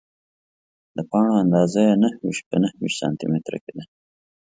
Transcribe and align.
د 0.95 0.97
پاڼو 1.09 1.33
اندازه 1.43 1.79
یې 1.87 1.93
نهه 2.01 2.15
ویشت 2.23 2.43
په 2.49 2.55
یوویشت 2.65 2.97
سانتي 3.01 3.25
متره 3.31 3.59
کې 3.63 3.71
ده. 3.77 3.83